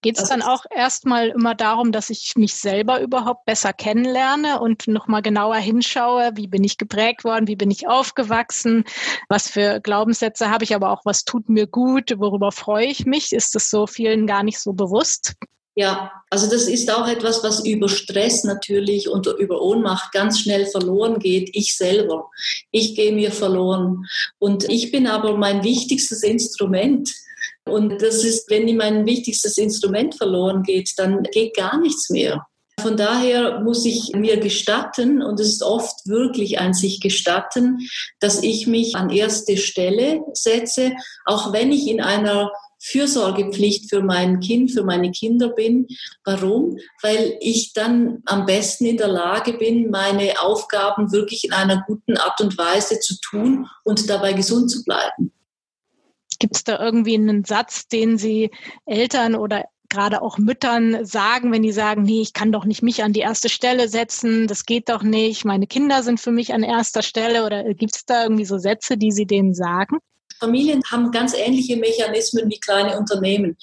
[0.00, 4.86] Geht es dann auch erstmal immer darum, dass ich mich selber überhaupt besser kennenlerne und
[4.86, 8.84] nochmal genauer hinschaue, wie bin ich geprägt worden, wie bin ich aufgewachsen,
[9.28, 13.32] was für Glaubenssätze habe ich, aber auch was tut mir gut, worüber freue ich mich?
[13.32, 15.34] Ist das so vielen gar nicht so bewusst?
[15.78, 20.66] Ja, also das ist auch etwas, was über Stress natürlich und über Ohnmacht ganz schnell
[20.66, 21.50] verloren geht.
[21.52, 22.30] Ich selber.
[22.72, 24.04] Ich gehe mir verloren.
[24.40, 27.08] Und ich bin aber mein wichtigstes Instrument
[27.68, 32.46] und das ist, wenn mein wichtigstes Instrument verloren geht, dann geht gar nichts mehr.
[32.80, 37.78] Von daher muss ich mir gestatten, und es ist oft wirklich ein sich gestatten,
[38.20, 40.92] dass ich mich an erste Stelle setze,
[41.24, 45.88] auch wenn ich in einer Fürsorgepflicht für mein Kind, für meine Kinder bin.
[46.24, 46.78] Warum?
[47.02, 52.16] Weil ich dann am besten in der Lage bin, meine Aufgaben wirklich in einer guten
[52.16, 55.32] Art und Weise zu tun und dabei gesund zu bleiben.
[56.38, 58.50] Gibt es da irgendwie einen Satz, den Sie
[58.86, 63.02] Eltern oder gerade auch Müttern sagen, wenn die sagen, nee, ich kann doch nicht mich
[63.02, 66.62] an die erste Stelle setzen, das geht doch nicht, meine Kinder sind für mich an
[66.62, 69.98] erster Stelle oder gibt es da irgendwie so Sätze, die Sie denen sagen?
[70.38, 73.56] Familien haben ganz ähnliche Mechanismen wie kleine Unternehmen.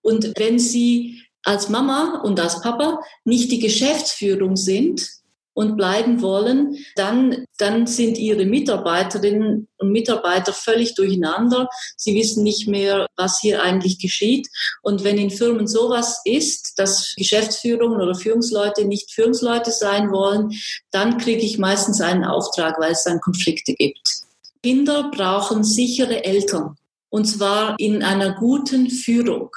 [0.00, 5.06] Und wenn sie als Mama und als Papa nicht die Geschäftsführung sind,
[5.54, 11.68] und bleiben wollen, dann, dann sind ihre Mitarbeiterinnen und Mitarbeiter völlig durcheinander.
[11.96, 14.48] Sie wissen nicht mehr, was hier eigentlich geschieht.
[14.82, 20.50] Und wenn in Firmen sowas ist, dass Geschäftsführungen oder Führungsleute nicht Führungsleute sein wollen,
[20.90, 24.22] dann kriege ich meistens einen Auftrag, weil es dann Konflikte gibt.
[24.62, 26.76] Kinder brauchen sichere Eltern.
[27.10, 29.50] Und zwar in einer guten Führung.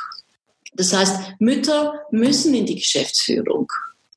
[0.73, 3.71] Das heißt, Mütter müssen in die Geschäftsführung.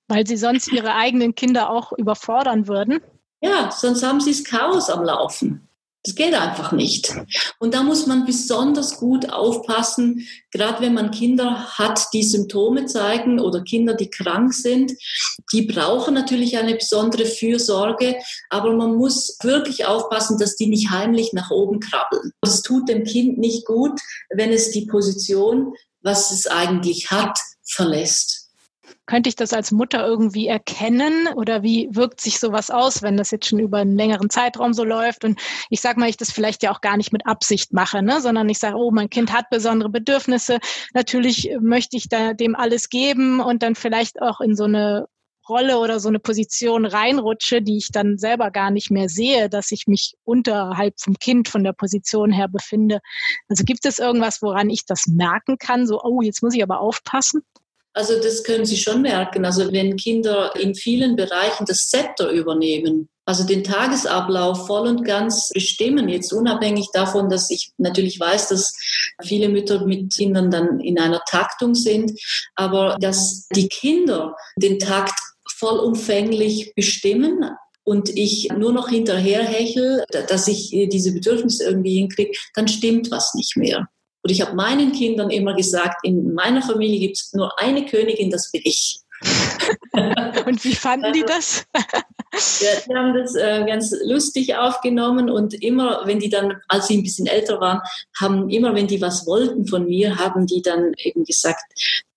[0.09, 3.01] Weil sie sonst ihre eigenen Kinder auch überfordern würden?
[3.41, 5.69] Ja, sonst haben sie das Chaos am Laufen.
[6.05, 7.13] Das geht einfach nicht.
[7.59, 13.41] Und da muss man besonders gut aufpassen, gerade wenn man Kinder hat, die Symptome zeigen
[13.41, 14.93] oder Kinder, die krank sind.
[15.53, 18.17] Die brauchen natürlich eine besondere Fürsorge,
[18.49, 22.33] aber man muss wirklich aufpassen, dass die nicht heimlich nach oben krabbeln.
[22.43, 28.38] Das tut dem Kind nicht gut, wenn es die Position, was es eigentlich hat, verlässt.
[29.09, 33.31] Könnte ich das als Mutter irgendwie erkennen oder wie wirkt sich sowas aus, wenn das
[33.31, 35.41] jetzt schon über einen längeren Zeitraum so läuft und
[35.71, 38.49] ich sag mal, ich das vielleicht ja auch gar nicht mit Absicht mache, ne, sondern
[38.49, 40.59] ich sage, oh, mein Kind hat besondere Bedürfnisse,
[40.93, 45.09] natürlich möchte ich da dem alles geben und dann vielleicht auch in so eine
[45.49, 49.73] Rolle oder so eine Position reinrutsche, die ich dann selber gar nicht mehr sehe, dass
[49.73, 53.01] ich mich unterhalb vom Kind von der Position her befinde.
[53.49, 55.87] Also gibt es irgendwas, woran ich das merken kann?
[55.87, 57.41] So, oh, jetzt muss ich aber aufpassen?
[57.99, 59.45] Also das können Sie schon merken.
[59.45, 65.49] Also wenn Kinder in vielen Bereichen das Zepter übernehmen, also den Tagesablauf voll und ganz
[65.53, 68.73] bestimmen, jetzt unabhängig davon, dass ich natürlich weiß, dass
[69.21, 72.13] viele Mütter mit Kindern dann in einer Taktung sind,
[72.55, 75.19] aber dass die Kinder den Takt
[75.57, 77.51] vollumfänglich bestimmen
[77.83, 83.57] und ich nur noch hinterherhechel, dass ich diese Bedürfnisse irgendwie hinkriege, dann stimmt was nicht
[83.57, 83.89] mehr.
[84.29, 88.31] Und ich habe meinen Kindern immer gesagt, in meiner Familie gibt es nur eine Königin,
[88.31, 89.01] das bin ich.
[90.45, 91.65] und wie fanden die das?
[91.75, 96.99] ja, die haben das äh, ganz lustig aufgenommen und immer, wenn die dann, als sie
[96.99, 97.81] ein bisschen älter waren,
[98.21, 101.63] haben immer, wenn die was wollten von mir, haben die dann eben gesagt,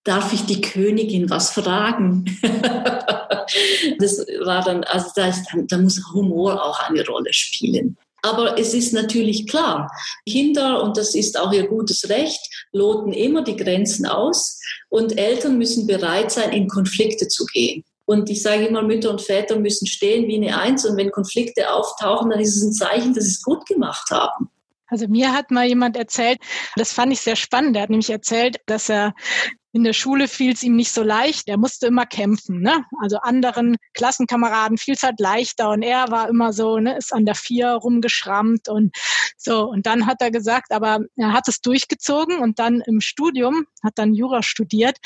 [0.04, 2.26] darf ich die Königin was fragen?
[4.00, 7.96] das war dann, also da, ist, da muss Humor auch eine Rolle spielen.
[8.22, 9.92] Aber es ist natürlich klar,
[10.28, 12.40] Kinder, und das ist auch ihr gutes Recht,
[12.72, 17.84] loten immer die Grenzen aus und Eltern müssen bereit sein, in Konflikte zu gehen.
[18.06, 21.74] Und ich sage immer, Mütter und Väter müssen stehen wie eine Eins und wenn Konflikte
[21.74, 24.50] auftauchen, dann ist es ein Zeichen, dass sie es gut gemacht haben.
[24.88, 26.40] Also mir hat mal jemand erzählt,
[26.76, 27.78] das fand ich sehr spannend.
[27.78, 29.14] Er hat nämlich erzählt, dass er
[29.74, 31.48] in der Schule fiel es ihm nicht so leicht.
[31.48, 32.62] Er musste immer kämpfen.
[32.62, 32.84] Ne?
[33.02, 37.26] Also anderen Klassenkameraden fiel es halt leichter und er war immer so, ne, ist an
[37.26, 38.96] der Vier rumgeschrammt und
[39.38, 39.70] so.
[39.70, 43.94] Und dann hat er gesagt, aber er hat es durchgezogen und dann im Studium, hat
[43.96, 44.98] dann Jura studiert,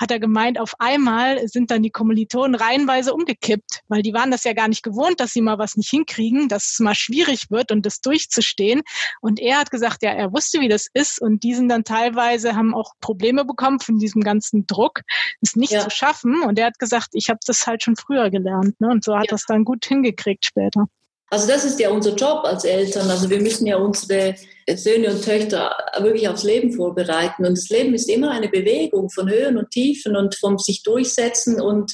[0.00, 4.44] hat er gemeint, auf einmal sind dann die Kommilitonen reihenweise umgekippt, weil die waren das
[4.44, 7.72] ja gar nicht gewohnt, dass sie mal was nicht hinkriegen, dass es mal schwierig wird
[7.72, 8.82] und das durchzustehen.
[9.20, 12.54] Und er hat gesagt, ja, er wusste, wie das ist und die sind dann teilweise,
[12.54, 15.00] haben auch Probleme bekommen von diesem diesem ganzen Druck,
[15.40, 15.80] es nicht ja.
[15.80, 16.42] zu schaffen.
[16.42, 18.80] Und er hat gesagt, ich habe das halt schon früher gelernt.
[18.80, 18.88] Ne?
[18.88, 19.30] Und so hat ja.
[19.30, 20.86] das dann gut hingekriegt später.
[21.32, 23.10] Also das ist ja unser Job als Eltern.
[23.10, 24.34] Also wir müssen ja unsere
[24.76, 27.46] Söhne und Töchter wirklich aufs Leben vorbereiten.
[27.46, 31.58] Und das Leben ist immer eine Bewegung von Höhen und Tiefen und vom sich durchsetzen
[31.58, 31.90] und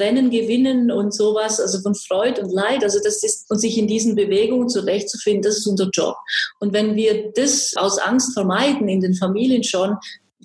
[0.00, 2.82] Rennen gewinnen und sowas, also von Freude und Leid.
[2.82, 6.16] Also das ist, und sich in diesen Bewegungen zurechtzufinden, das ist unser Job.
[6.58, 9.96] Und wenn wir das aus Angst vermeiden, in den Familien schon,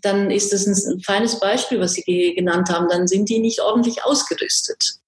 [0.04, 2.88] dann ist das ein, feines Beispiel, was Sie genannt haben.
[2.90, 5.00] Dann sind die nicht ordentlich ausgerüstet.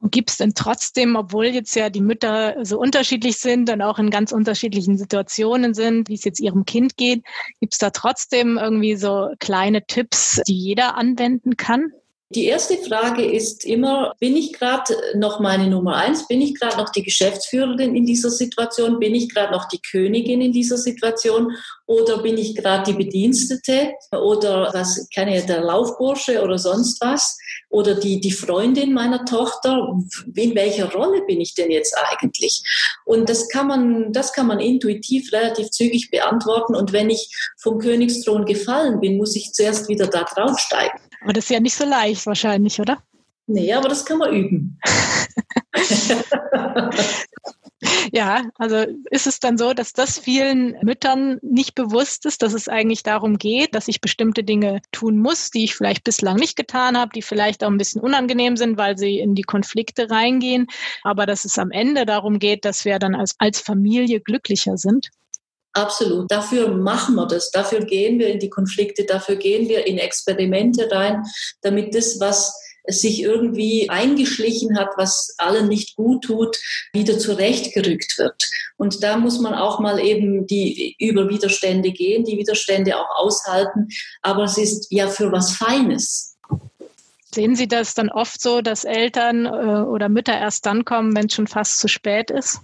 [0.00, 3.98] Und gibt es denn trotzdem, obwohl jetzt ja die Mütter so unterschiedlich sind und auch
[3.98, 7.22] in ganz unterschiedlichen Situationen sind, wie es jetzt ihrem Kind geht,
[7.60, 11.92] gibt es da trotzdem irgendwie so kleine Tipps, die jeder anwenden kann?
[12.34, 16.26] Die erste Frage ist immer, bin ich gerade noch meine Nummer eins?
[16.26, 18.98] Bin ich gerade noch die Geschäftsführerin in dieser Situation?
[18.98, 21.54] Bin ich gerade noch die Königin in dieser Situation?
[21.84, 23.92] Oder bin ich gerade die Bedienstete?
[24.12, 27.36] Oder was, keine, der Laufbursche oder sonst was?
[27.68, 29.94] Oder die, die Freundin meiner Tochter?
[30.34, 32.62] In welcher Rolle bin ich denn jetzt eigentlich?
[33.04, 36.74] Und das kann man, das kann man intuitiv relativ zügig beantworten.
[36.76, 40.98] Und wenn ich vom Königsthron gefallen bin, muss ich zuerst wieder da draufsteigen.
[41.22, 43.02] Aber das ist ja nicht so leicht wahrscheinlich, oder?
[43.46, 44.78] Nee, aber das kann man üben.
[48.12, 52.68] ja, also ist es dann so, dass das vielen Müttern nicht bewusst ist, dass es
[52.68, 56.96] eigentlich darum geht, dass ich bestimmte Dinge tun muss, die ich vielleicht bislang nicht getan
[56.96, 60.68] habe, die vielleicht auch ein bisschen unangenehm sind, weil sie in die Konflikte reingehen,
[61.02, 65.10] aber dass es am Ende darum geht, dass wir dann als, als Familie glücklicher sind?
[65.74, 66.30] Absolut.
[66.30, 67.50] Dafür machen wir das.
[67.50, 69.04] Dafür gehen wir in die Konflikte.
[69.04, 71.24] Dafür gehen wir in Experimente rein,
[71.62, 72.54] damit das, was
[72.86, 76.58] sich irgendwie eingeschlichen hat, was allen nicht gut tut,
[76.92, 78.50] wieder zurechtgerückt wird.
[78.76, 83.88] Und da muss man auch mal eben die über Widerstände gehen, die Widerstände auch aushalten.
[84.20, 86.36] Aber es ist ja für was Feines.
[87.34, 91.26] Sehen Sie das dann oft so, dass Eltern äh, oder Mütter erst dann kommen, wenn
[91.26, 92.60] es schon fast zu spät ist?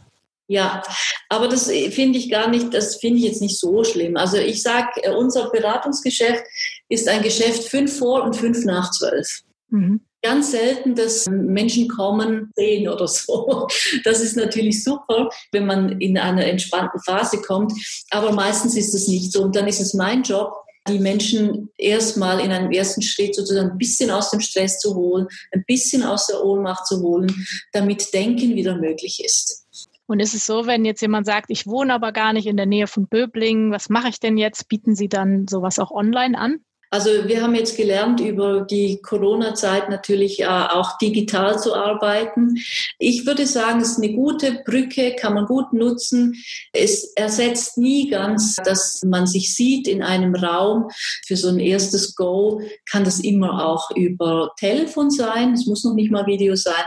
[0.51, 0.83] Ja,
[1.29, 4.17] aber das äh, finde ich gar nicht, das finde ich jetzt nicht so schlimm.
[4.17, 6.43] Also ich sage, äh, unser Beratungsgeschäft
[6.89, 9.43] ist ein Geschäft fünf vor und fünf nach zwölf.
[9.69, 10.01] Mhm.
[10.23, 13.69] Ganz selten, dass Menschen kommen, sehen oder so.
[14.05, 17.73] Das ist natürlich super, wenn man in einer entspannten Phase kommt.
[18.11, 19.43] Aber meistens ist es nicht so.
[19.43, 20.53] Und dann ist es mein Job,
[20.89, 25.29] die Menschen erstmal in einem ersten Schritt sozusagen ein bisschen aus dem Stress zu holen,
[25.53, 27.33] ein bisschen aus der Ohnmacht zu holen,
[27.73, 29.68] damit Denken wieder möglich ist.
[30.09, 32.65] Und ist es so, wenn jetzt jemand sagt, ich wohne aber gar nicht in der
[32.65, 34.67] Nähe von Böblingen, was mache ich denn jetzt?
[34.69, 36.61] Bieten Sie dann sowas auch online an?
[36.91, 42.57] Also wir haben jetzt gelernt, über die Corona-Zeit natürlich äh, auch digital zu arbeiten.
[42.99, 46.35] Ich würde sagen, es ist eine gute Brücke, kann man gut nutzen.
[46.73, 50.89] Es ersetzt nie ganz, dass man sich sieht in einem Raum.
[51.27, 55.53] Für so ein erstes Go kann das immer auch über Telefon sein.
[55.53, 56.85] Es muss noch nicht mal Video sein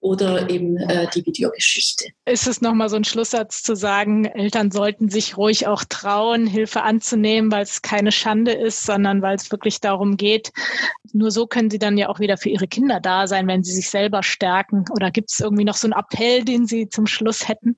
[0.00, 2.06] oder eben äh, die Videogeschichte.
[2.24, 6.82] Ist es nochmal so ein Schlusssatz zu sagen, Eltern sollten sich ruhig auch trauen, Hilfe
[6.82, 10.52] anzunehmen, weil es keine Schande ist, sondern weil es wirklich darum geht,
[11.12, 13.72] nur so können sie dann ja auch wieder für ihre Kinder da sein, wenn sie
[13.72, 14.84] sich selber stärken.
[14.90, 17.76] Oder gibt es irgendwie noch so einen Appell, den Sie zum Schluss hätten?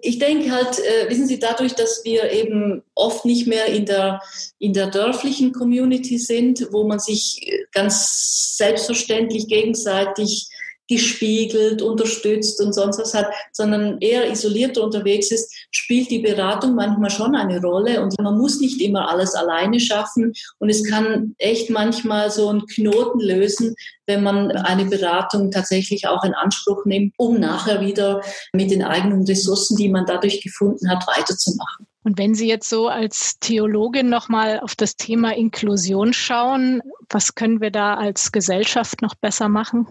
[0.00, 4.22] Ich denke halt, äh, wissen Sie, dadurch, dass wir eben oft nicht mehr in der,
[4.58, 10.48] in der dörflichen Community sind, wo man sich ganz selbstverständlich gegenseitig
[10.88, 17.10] gespiegelt, unterstützt und sonst was hat, sondern eher isolierter unterwegs ist, spielt die Beratung manchmal
[17.10, 21.70] schon eine Rolle und man muss nicht immer alles alleine schaffen und es kann echt
[21.70, 23.74] manchmal so einen Knoten lösen,
[24.06, 28.22] wenn man eine Beratung tatsächlich auch in Anspruch nimmt, um nachher wieder
[28.52, 31.86] mit den eigenen Ressourcen, die man dadurch gefunden hat, weiterzumachen.
[32.04, 37.60] Und wenn Sie jetzt so als Theologin nochmal auf das Thema Inklusion schauen, was können
[37.60, 39.86] wir da als Gesellschaft noch besser machen?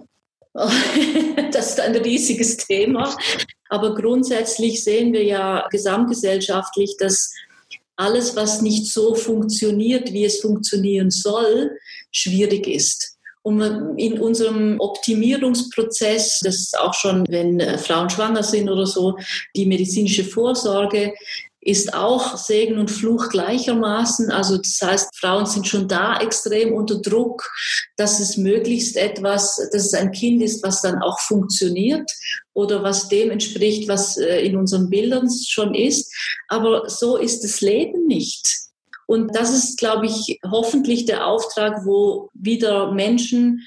[1.52, 3.16] das ist ein riesiges Thema.
[3.70, 7.34] Aber grundsätzlich sehen wir ja gesamtgesellschaftlich, dass
[7.96, 11.78] alles, was nicht so funktioniert, wie es funktionieren soll,
[12.12, 13.18] schwierig ist.
[13.42, 13.62] Und
[13.98, 19.18] in unserem Optimierungsprozess, das ist auch schon, wenn äh, Frauen schwanger sind oder so,
[19.56, 21.14] die medizinische Vorsorge,
[21.62, 24.32] ist auch Segen und Fluch gleichermaßen.
[24.32, 27.50] Also das heißt, Frauen sind schon da extrem unter Druck,
[27.98, 32.10] dass es möglichst etwas, dass es ein Kind ist, was dann auch funktioniert
[32.54, 36.14] oder was dem entspricht, was äh, in unseren Bildern schon ist.
[36.48, 38.68] Aber so ist das Leben nicht.
[39.08, 43.66] Und das ist, glaube ich, hoffentlich der Auftrag, wo wieder Menschen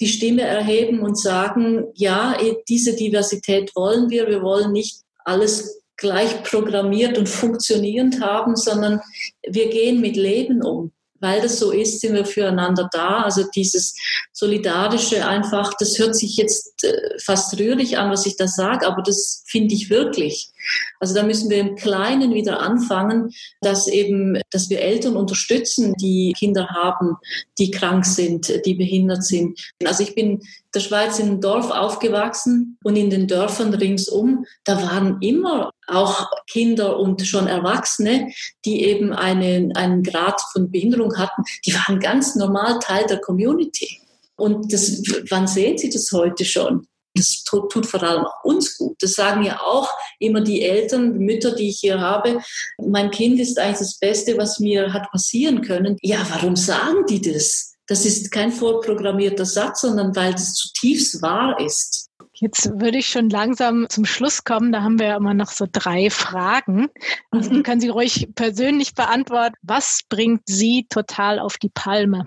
[0.00, 2.36] die Stimme erheben und sagen, ja,
[2.68, 4.28] diese Diversität wollen wir.
[4.28, 9.00] Wir wollen nicht alles gleich programmiert und funktionierend haben, sondern
[9.48, 10.92] wir gehen mit Leben um.
[11.20, 13.22] Weil das so ist, sind wir füreinander da.
[13.22, 13.94] Also dieses
[14.32, 19.02] Solidarische einfach, das hört sich jetzt äh, fast rührig an, was ich da sage, aber
[19.02, 20.50] das finde ich wirklich.
[20.98, 26.34] Also da müssen wir im Kleinen wieder anfangen, dass eben, dass wir Eltern unterstützen, die
[26.36, 27.16] Kinder haben,
[27.58, 29.60] die krank sind, die behindert sind.
[29.84, 30.40] Also ich bin
[30.74, 36.30] der Schweiz in einem Dorf aufgewachsen und in den Dörfern ringsum, da waren immer auch
[36.50, 38.32] Kinder und schon Erwachsene,
[38.64, 44.00] die eben einen, einen Grad von Behinderung hatten, die waren ganz normal Teil der Community.
[44.36, 46.86] Und das, wann sehen Sie das heute schon?
[47.14, 48.96] Das tut, vor allem auch uns gut.
[49.00, 52.40] Das sagen ja auch immer die Eltern, die Mütter, die ich hier habe.
[52.78, 55.96] Mein Kind ist eigentlich das Beste, was mir hat passieren können.
[56.00, 57.74] Ja, warum sagen die das?
[57.86, 62.01] Das ist kein vorprogrammierter Satz, sondern weil das zutiefst wahr ist.
[62.34, 64.72] Jetzt würde ich schon langsam zum Schluss kommen.
[64.72, 66.88] Da haben wir ja immer noch so drei Fragen.
[67.30, 67.62] Also mhm.
[67.62, 69.54] können Sie ruhig persönlich beantworten.
[69.62, 72.26] Was bringt Sie total auf die Palme?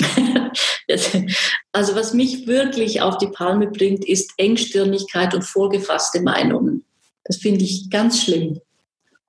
[1.72, 6.84] also was mich wirklich auf die Palme bringt, ist Engstirnigkeit und vorgefasste Meinungen.
[7.24, 8.60] Das finde ich ganz schlimm.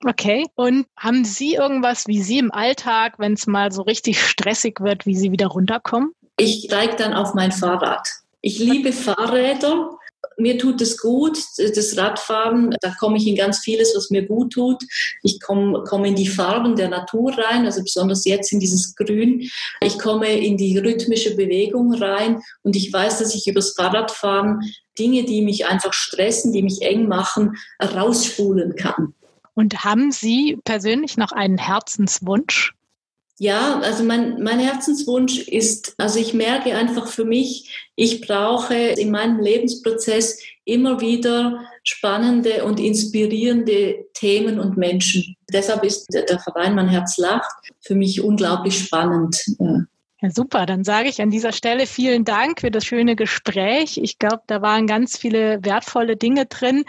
[0.04, 0.44] Okay.
[0.54, 5.06] Und haben Sie irgendwas, wie Sie im Alltag, wenn es mal so richtig stressig wird,
[5.06, 6.12] wie Sie wieder runterkommen?
[6.38, 8.06] Ich steige dann auf mein Fahrrad.
[8.42, 9.98] Ich liebe Fahrräder
[10.36, 14.52] mir tut es gut, das Radfahren, da komme ich in ganz vieles, was mir gut
[14.52, 14.82] tut.
[15.22, 19.48] Ich komme, komme in die Farben der Natur rein, also besonders jetzt in dieses Grün.
[19.80, 24.60] Ich komme in die rhythmische Bewegung rein und ich weiß, dass ich übers Fahrradfahren
[24.98, 29.14] Dinge, die mich einfach stressen, die mich eng machen, rausspulen kann.
[29.54, 32.74] Und haben Sie persönlich noch einen Herzenswunsch?
[33.38, 39.10] Ja, also mein, mein Herzenswunsch ist, also ich merke einfach für mich, ich brauche in
[39.10, 45.36] meinem Lebensprozess immer wieder spannende und inspirierende Themen und Menschen.
[45.52, 49.40] Deshalb ist der Verein Mein Herz lacht für mich unglaublich spannend.
[49.58, 49.84] Ja.
[50.22, 50.64] Ja, super.
[50.64, 53.98] Dann sage ich an dieser Stelle vielen Dank für das schöne Gespräch.
[53.98, 56.84] Ich glaube, da waren ganz viele wertvolle Dinge drin.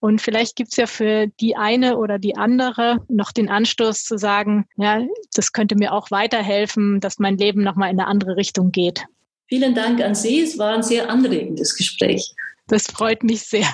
[0.00, 4.18] Und vielleicht gibt es ja für die eine oder die andere noch den Anstoß zu
[4.18, 5.00] sagen, ja,
[5.34, 9.04] das könnte mir auch weiterhelfen, dass mein Leben nochmal in eine andere Richtung geht.
[9.46, 10.40] Vielen Dank an Sie.
[10.40, 12.34] Es war ein sehr anregendes Gespräch.
[12.66, 13.72] Das freut mich sehr.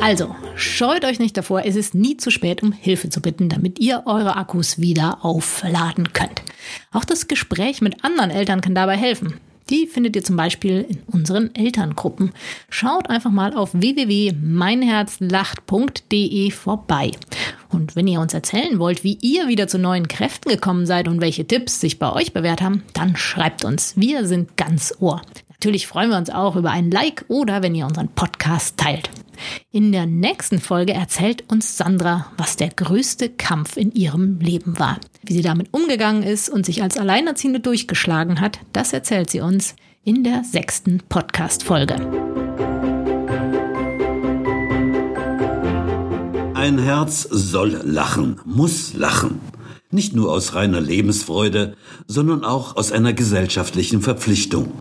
[0.00, 3.78] Also, scheut euch nicht davor, es ist nie zu spät, um Hilfe zu bitten, damit
[3.78, 6.40] ihr eure Akkus wieder aufladen könnt.
[6.90, 9.34] Auch das Gespräch mit anderen Eltern kann dabei helfen.
[9.68, 12.32] Die findet ihr zum Beispiel in unseren Elterngruppen.
[12.70, 17.12] Schaut einfach mal auf www.meinherzlacht.de vorbei.
[17.68, 21.20] Und wenn ihr uns erzählen wollt, wie ihr wieder zu neuen Kräften gekommen seid und
[21.20, 23.92] welche Tipps sich bei euch bewährt haben, dann schreibt uns.
[23.96, 25.22] Wir sind ganz Ohr.
[25.62, 29.10] Natürlich freuen wir uns auch über ein Like oder wenn ihr unseren Podcast teilt.
[29.70, 34.98] In der nächsten Folge erzählt uns Sandra, was der größte Kampf in ihrem Leben war.
[35.22, 39.76] Wie sie damit umgegangen ist und sich als Alleinerziehende durchgeschlagen hat, das erzählt sie uns
[40.02, 41.96] in der sechsten Podcast-Folge.
[46.54, 49.40] Ein Herz soll lachen, muss lachen.
[49.90, 54.72] Nicht nur aus reiner Lebensfreude, sondern auch aus einer gesellschaftlichen Verpflichtung.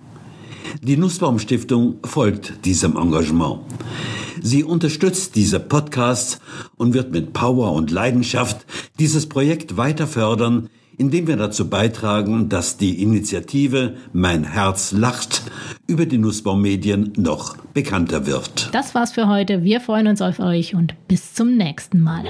[0.82, 3.60] Die Nussbaum Stiftung folgt diesem Engagement.
[4.42, 6.40] Sie unterstützt diese Podcasts
[6.78, 8.66] und wird mit Power und Leidenschaft
[9.00, 15.44] dieses Projekt weiter fördern, indem wir dazu beitragen, dass die Initiative Mein Herz lacht
[15.88, 18.70] über die Nussbaum-Medien noch bekannter wird.
[18.74, 19.64] Das war's für heute.
[19.64, 22.26] Wir freuen uns auf euch und bis zum nächsten Mal.